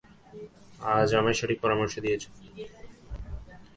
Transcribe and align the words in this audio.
আজ 0.93 1.09
আমায় 1.19 1.37
সঠিক 1.39 1.57
পরামর্শ 1.63 1.93
দিয়েছো। 1.99 2.29